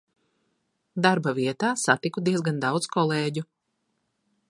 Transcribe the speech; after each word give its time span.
Darba 1.07 1.35
vietā 1.41 1.71
satiku 1.83 2.25
diezgan 2.31 2.61
daudz 2.67 2.85
kolēģu. 2.97 3.49